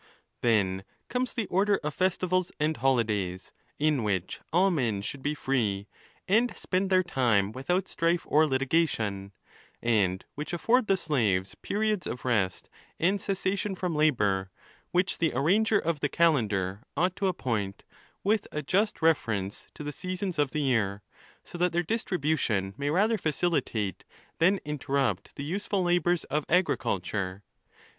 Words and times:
t 0.01 0.03
RP 0.03 0.07
XII. 0.07 0.41
Then 0.57 0.83
comes 1.09 1.31
the 1.35 1.45
order 1.45 1.79
of 1.83 1.93
Festivals 1.93 2.51
and 2.59 2.75
Holidays, 2.77 3.51
in 3.77 4.01
which 4.01 4.39
all 4.51 4.71
men 4.71 5.03
should 5.03 5.21
be 5.21 5.35
free, 5.35 5.85
and 6.27 6.57
spend 6.57 6.89
their 6.89 7.03
time 7.03 7.51
without 7.51 7.87
strife 7.87 8.25
or 8.27 8.47
litigation, 8.47 9.31
and 9.79 10.25
which 10.33 10.53
afford 10.53 10.87
the 10.87 10.97
slaves 10.97 11.53
periods 11.61 12.07
of 12.07 12.25
rest 12.25 12.67
and 12.99 13.21
cessation 13.21 13.75
from 13.75 13.93
labour, 13.95 14.49
which 14.89 15.19
the 15.19 15.33
arranger 15.35 15.77
of 15.77 15.99
the 15.99 16.09
calendar 16.09 16.81
ought 16.97 17.15
to 17.17 17.27
appoint, 17.27 17.83
with 18.23 18.47
a 18.51 18.63
just 18.63 19.03
reference 19.03 19.67
to 19.75 19.83
the 19.83 19.93
seasons 19.93 20.39
of 20.39 20.49
the 20.49 20.61
year, 20.61 21.03
so 21.43 21.59
that 21.59 21.73
their 21.73 21.83
distribution 21.83 22.73
may 22.75 22.89
rather 22.89 23.19
facilitate 23.19 24.03
than 24.39 24.57
in 24.65 24.79
terrupt 24.79 25.35
the 25.35 25.43
useful 25.43 25.83
labours 25.83 26.23
of 26.23 26.43
agriculture. 26.49 27.43